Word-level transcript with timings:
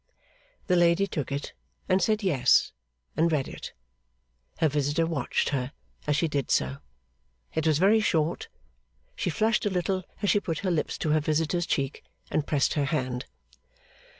The 0.65 0.75
lady 0.75 1.05
took 1.05 1.31
it, 1.31 1.53
and 1.87 2.01
said 2.01 2.23
yes, 2.23 2.71
and 3.15 3.31
read 3.31 3.47
it. 3.47 3.71
Her 4.57 4.67
visitor 4.67 5.05
watched 5.05 5.49
her 5.49 5.73
as 6.07 6.15
she 6.15 6.27
did 6.27 6.49
so. 6.49 6.77
It 7.53 7.67
was 7.67 7.77
very 7.77 7.99
short. 7.99 8.47
She 9.15 9.29
flushed 9.29 9.63
a 9.63 9.69
little 9.69 10.03
as 10.23 10.31
she 10.31 10.39
put 10.39 10.57
her 10.65 10.71
lips 10.71 10.97
to 10.97 11.11
her 11.11 11.19
visitor's 11.19 11.67
cheek, 11.67 12.03
and 12.31 12.47
pressed 12.47 12.73
her 12.73 12.85
hand. 12.85 13.27